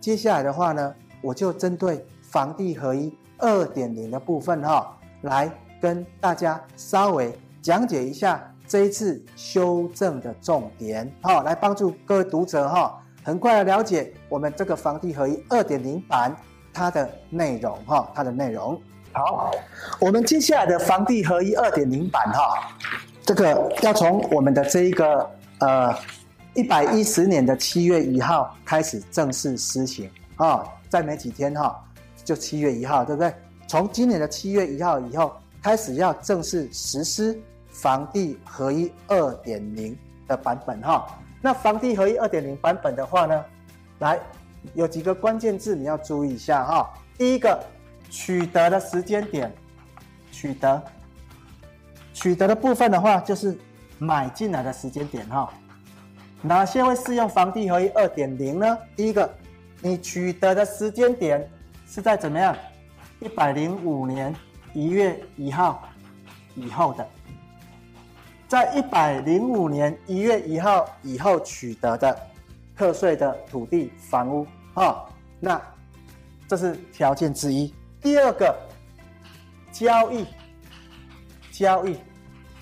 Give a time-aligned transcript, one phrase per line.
[0.00, 16.34] 接下来的话呢，我就针对房地合一二点零的部分哈，来跟大家稍微讲解一下这一次修正的重点，哈，来帮助各位读者哈，很快的了解我们这个房地合一二点零版
[16.72, 18.80] 它的内容哈，它的内容。
[19.12, 19.50] 好，
[20.00, 22.72] 我们接下来的房地合一二点零版哈，
[23.22, 25.94] 这个要从我们的这一个呃。
[26.54, 31.78] 一百一十年的七月一号开始正式施行啊，再没几天哈，
[32.24, 33.32] 就七月一号，对不对？
[33.68, 35.32] 从今年的七月一号以后
[35.62, 39.96] 开始要正式实施房地合一二点零
[40.26, 41.06] 的版本哈。
[41.40, 43.44] 那房地合一二点零版本的话呢，
[44.00, 44.18] 来
[44.74, 46.92] 有几个关键字你要注意一下哈。
[47.16, 47.62] 第一个，
[48.10, 49.52] 取得的时间点，
[50.32, 50.82] 取得
[52.12, 53.56] 取得的部分的话，就是
[53.98, 55.48] 买进来的时间点哈。
[56.42, 58.78] 哪些会适用房地合一二点零呢？
[58.96, 59.30] 第一个，
[59.82, 61.46] 你取得的时间点
[61.86, 62.56] 是在怎么样？
[63.20, 64.34] 一百零五年
[64.72, 65.86] 一月一号
[66.54, 67.06] 以后的，
[68.48, 72.18] 在一百零五年一月一号以后取得的
[72.74, 75.04] 课税的土地房屋啊，
[75.38, 75.60] 那
[76.48, 77.74] 这是条件之一。
[78.00, 78.58] 第二个，
[79.70, 80.26] 交易，
[81.52, 81.98] 交易，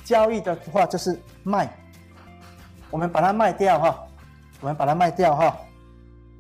[0.05, 1.73] 交易的话就是卖。
[2.91, 4.07] 我们把它卖掉哈，
[4.61, 5.57] 我们把它卖掉哈，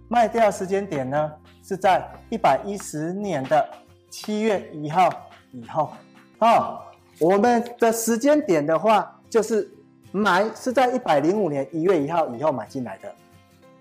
[0.09, 1.33] 卖掉时间点呢
[1.63, 3.69] 是在一百一十年的
[4.11, 5.11] 七月一号
[5.53, 5.93] 以后
[6.39, 6.81] 啊。
[7.21, 9.69] 我们的时间点的话，就是
[10.13, 13.13] 买是在一百零五年一月一号以后买进来的，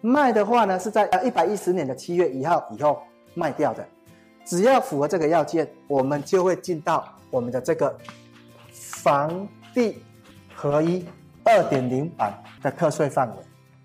[0.01, 2.99] 卖的话呢是在呃一百一十年的七月一号以后
[3.35, 3.87] 卖掉的。
[4.43, 7.95] 只要符合这个要件，我们就会进到我们的这个
[8.71, 10.01] 房地
[10.55, 11.05] 合一
[11.47, 13.35] 二点零版的课税范围，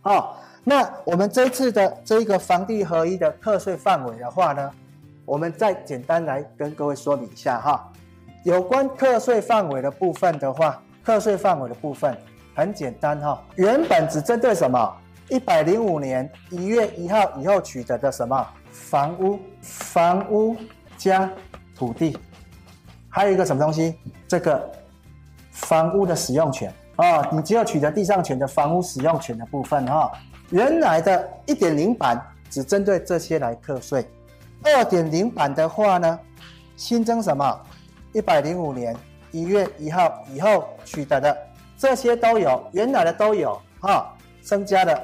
[0.01, 4.69] 好，那我们这次的这一个房地合一的课税范围的话呢，
[5.25, 7.89] 我们再简单来跟各位说明一下哈。
[8.43, 12.17] 有关课税范围的部分的话，课税范围的部分
[12.53, 14.97] 很简单哈，原本只针对什么？
[15.29, 19.39] 一百零五年一月一号以后取得的什么房屋？
[19.61, 20.57] 房屋
[20.99, 21.31] 加
[21.77, 22.19] 土地，
[23.09, 23.97] 还有一个什么东西？
[24.27, 24.69] 这个
[25.53, 26.75] 房屋的使用权。
[26.97, 30.13] 哦，你只有取得地上权的房屋使用权的部分哈。
[30.51, 32.21] 原来的一点零版
[32.51, 34.07] 只针对这些来课税，
[34.63, 36.19] 二点零版的话呢，
[36.77, 37.61] 新增什么？
[38.13, 38.95] 一百零五年
[39.31, 41.35] 一月一号以后取得的
[41.79, 45.01] 这些都有，原来的都有哈，增加了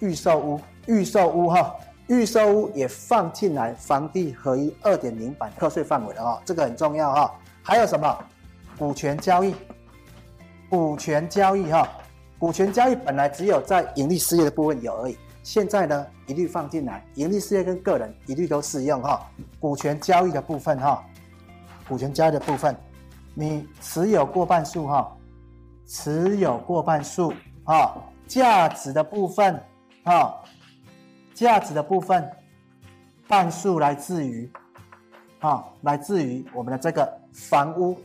[0.00, 1.74] 预售屋，预售屋哈，
[2.08, 7.34] 预售屋也放进来房地合一二点零版课税范围了哈，这个很重要哈。
[7.62, 8.18] 还有什么？
[8.78, 9.54] 股权交易。
[10.70, 11.86] 股权交易哈，
[12.38, 19.28] 股权交易本来只有在盈利事业的部分有而已，现在呢一律放进来，盈利事业跟个人一律都适用哈。
[19.58, 21.04] 股权交易的部分哈，
[21.88, 22.74] 股权交易的部分，
[23.34, 25.12] 你持有过半数哈，
[25.88, 27.96] 持有过半数啊，
[28.28, 29.60] 价值的部分
[30.04, 30.32] 啊，
[31.34, 32.30] 价值的部分，
[33.26, 34.48] 半数来自于
[35.40, 37.98] 啊，来自于我们的这个房屋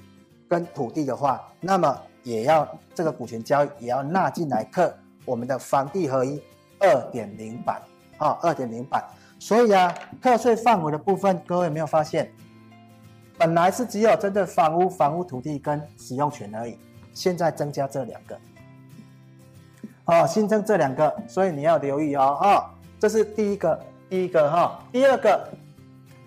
[0.49, 1.95] 跟土地的话，那么。
[2.25, 4.93] 也要这个股权交易也要纳进来课
[5.23, 6.41] 我们的房地合一
[6.79, 7.81] 二点零版
[8.17, 9.01] 啊，二点零版。
[9.37, 12.31] 所以啊，课税范围的部分，各位有没有发现，
[13.37, 16.77] 本来是只有针对房屋、房屋土地跟使用权而已，
[17.13, 18.39] 现在增加这两个，
[20.05, 25.47] 哦，新增这两个，所以你要留意哦，哈，这是第一个，第一个哈，第二个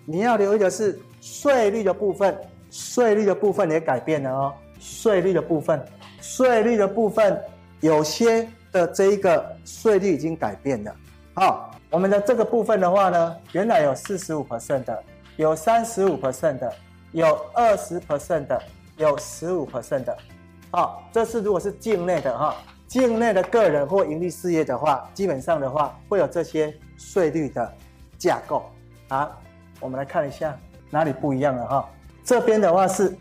[0.05, 2.37] 你要留意的是税率的部分，
[2.69, 4.53] 税率的部分也改变了哦。
[4.79, 5.85] 税率的部分，
[6.21, 7.39] 税率的部分，
[7.81, 10.95] 有些的这一个税率已经改变了。
[11.33, 15.03] 好，我们的这个部分的话呢，原来有四十五 percent 的，
[15.35, 16.73] 有三十五 percent 的，
[17.11, 18.61] 有二十 percent 的，
[18.97, 20.17] 有十五 percent 的。
[20.71, 22.55] 好，这是如果是境内的哈，
[22.87, 27.73] 境内的个人或盈利事业的话，基本上的话会有这些税率的
[28.17, 28.63] 架构。
[29.09, 29.41] 好，
[29.79, 30.57] 我们来看一下
[30.89, 31.89] 哪里不一样了哈。
[32.23, 33.13] 这边的话是。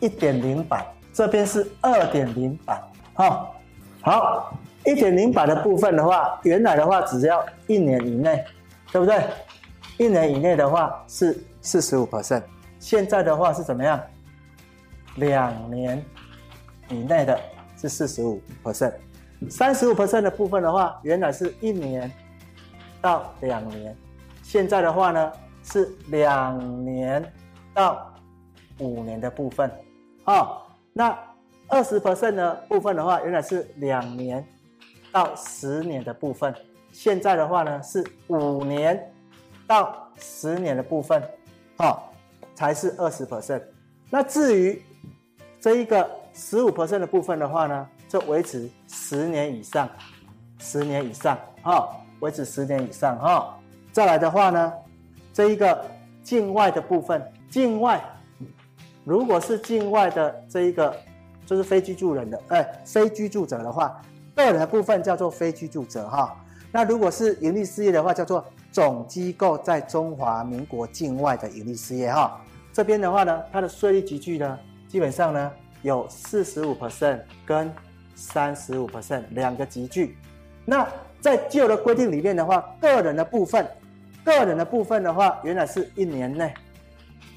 [0.00, 2.82] 一点零版，这边是二点零版，
[3.14, 3.50] 哈，
[4.00, 8.42] 好，一点零版的部分的话，原来的话只要一年以内，
[8.90, 9.22] 对不对？
[9.98, 12.42] 一年以内的话是四十五 percent，
[12.78, 14.00] 现在的话是怎么样？
[15.16, 16.02] 两年
[16.88, 17.38] 以内的
[17.76, 18.94] 是四十五 percent，
[19.50, 22.10] 三十五 percent 的部分的话，原来是一年
[23.02, 23.94] 到两年，
[24.42, 25.32] 现在的话呢
[25.62, 27.22] 是两年
[27.74, 28.10] 到
[28.78, 29.70] 五年的部分。
[30.30, 30.62] 哦，
[30.92, 31.18] 那
[31.66, 34.46] 二十 percent 的部分的话，原来是两年
[35.10, 36.54] 到十年的部分，
[36.92, 39.12] 现在的话呢是五年
[39.66, 41.20] 到十年的部分，
[41.78, 41.98] 哦，
[42.54, 43.60] 才是二十 percent。
[44.08, 44.80] 那至于
[45.60, 49.88] 这一个十五 percent 的部分的话呢，就维持十年以上，
[50.60, 51.90] 十年以上，哈、哦，
[52.20, 53.54] 维持十年以上，哈、哦。
[53.90, 54.72] 再来的话呢，
[55.32, 55.84] 这一个
[56.22, 58.00] 境外的部分，境外
[59.10, 60.96] 如果是境外的这一个，
[61.44, 64.00] 就是非居住人的，哎，非居住者的话，
[64.36, 66.40] 个人的部分叫做非居住者，哈、
[66.70, 72.40] 那如果是盈利事业的话，叫做总机构在中华民国境外的盈利事业，哈、
[72.72, 75.50] 这边的话呢，它的税率集聚呢，基本上呢
[75.82, 77.68] 有四十五 percent 跟
[78.14, 80.16] 三十五 percent 两个集聚。
[80.64, 80.86] 那
[81.20, 83.66] 在旧的规定里面的话，个人的部分，
[84.22, 86.54] 个人的部分的话，原来是一年内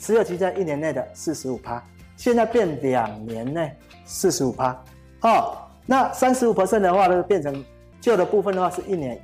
[0.04, 1.82] 持有期在一年内的四十五趴，
[2.18, 3.74] 现在变两年内
[4.04, 4.78] 四十五趴。
[5.22, 7.64] 哦，那三十五 percent 的话呢，变成
[8.02, 9.16] 旧的部分的话是一年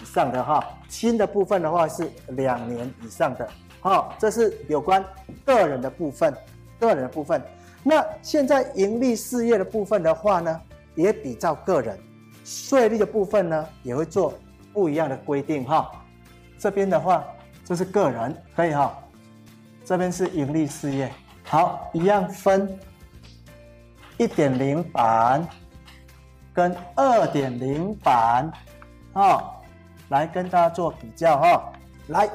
[0.00, 3.48] 以上的哈，新的部分的话是两年以上的。
[3.80, 5.04] 好，这是有关
[5.44, 6.32] 个人的部分，
[6.78, 7.42] 个人的部分。
[7.82, 10.60] 那现在盈利事业的部分的话呢，
[10.94, 11.98] 也比照个人
[12.44, 14.32] 税率的部分呢，也会做
[14.72, 15.90] 不一样的规定哈。
[16.56, 17.24] 这边的话，
[17.64, 18.96] 这是个人，可以哈。
[19.90, 22.78] 这边是盈利事业，好，一样分
[24.18, 25.44] 一点零版
[26.54, 28.48] 跟二点零版，
[29.12, 29.64] 好，
[30.10, 31.72] 来跟大家做比较哈。
[32.06, 32.30] 来，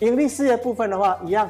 [0.00, 1.48] 盈利事业部分的话，一样，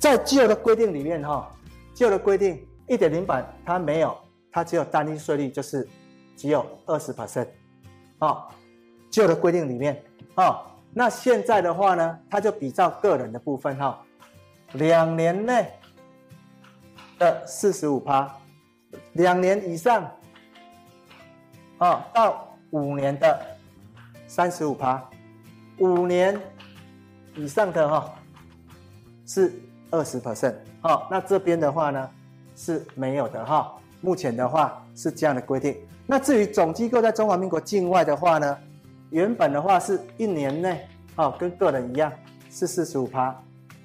[0.00, 1.48] 在旧的规定里面哈。
[1.94, 4.18] 旧的规定一点零版它没有，
[4.50, 5.88] 它只有单一税率，就是
[6.36, 7.46] 只有二十 percent，
[8.18, 8.48] 啊，
[9.12, 10.02] 旧的规定里面
[10.34, 10.60] 啊、哦，
[10.98, 14.02] 那现在的话呢，它就比照个人的部分哈，
[14.72, 15.70] 两年内
[17.18, 18.34] 的四十五趴，
[19.12, 20.02] 两年以上
[21.76, 23.38] 啊、哦、到五年的
[24.26, 25.06] 三十五趴，
[25.80, 26.40] 五年
[27.34, 28.12] 以上的哈、哦、
[29.26, 29.52] 是
[29.90, 30.54] 二十 percent。
[30.80, 32.08] 好，那这边的话呢
[32.56, 33.70] 是没有的哈。
[34.00, 35.76] 目前的话是这样的规定。
[36.06, 38.58] 那至于总机构在中华民国境外的话呢，
[39.10, 40.86] 原本的话是一年内，
[41.16, 42.12] 哦，跟个人一样
[42.50, 43.34] 是四十五趴，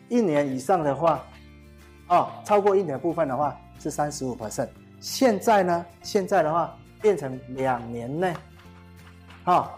[0.09, 1.23] 一年以上的话，
[2.07, 4.68] 哦，超过一年部分的话是三十五 percent。
[5.00, 8.33] 现在呢，现在的话变成两年内，
[9.44, 9.71] 哈，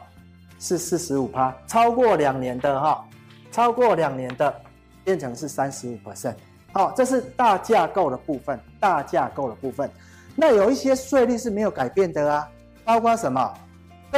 [0.60, 3.06] 是四十五趴，超过两年的哈，
[3.52, 4.62] 超过两年的
[5.04, 6.36] 变成是三十五 percent。
[6.72, 9.90] 好，这是大架构的部分，大架构的部分。
[10.36, 12.50] 那有一些税率是没有改变的啊，
[12.84, 13.54] 包括什么？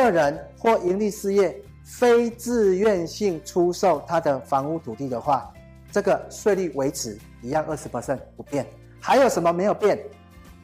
[0.02, 5.52] 个人或营利事业非自愿性出售他的房屋土地的话，
[5.92, 8.66] 这个税率维持一样二十 percent 不变。
[9.00, 9.98] 还有什么没有变？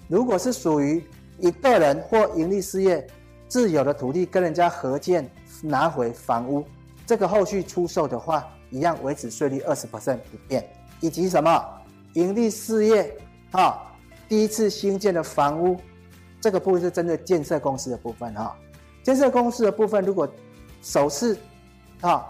[0.08, 1.02] 如果是属于
[1.40, 3.08] 一个人或盈利事业
[3.48, 5.30] 自有的土地跟人家合建
[5.62, 6.66] 拿回房屋，
[7.06, 10.68] 这个后续出售的话，一样维持税率二十 percent 不变。
[11.00, 11.66] 以及什么？
[12.14, 13.16] 盈利事业，
[13.52, 13.82] 哈，
[14.28, 15.78] 第一次新建的房屋，
[16.42, 18.56] 这个部分是针对建设公司的部分，哈，
[19.04, 20.28] 建设公司的部分，如果
[20.82, 21.38] 首次，
[22.02, 22.26] 啊，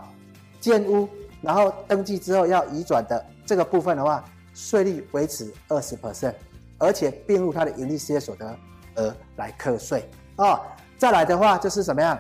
[0.60, 1.08] 建屋，
[1.42, 4.24] 然后登记之后要移转的这个部分的话，
[4.54, 6.34] 税率维持二十 percent，
[6.78, 8.58] 而且并入它的营利事业所得
[8.96, 10.62] 额来课税，啊，
[10.98, 12.20] 再来的话就是怎么样，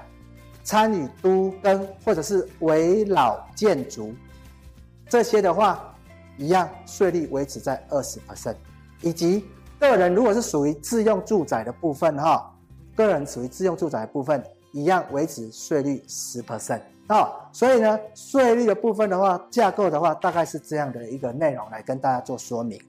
[0.63, 4.13] 参与都更或者是危老建筑，
[5.09, 5.87] 这些的话。
[6.37, 8.55] 一样税率维持在二十 percent，
[9.01, 9.45] 以及
[9.79, 12.50] 个人如果是属于自用住宅的部分哈，
[13.01, 22.79] 个人属于自用住宅部分一样维持税率十 percent 啊，所以呢，税率的部分的话，架构的话大概是这样的一个内容来跟大家做说明。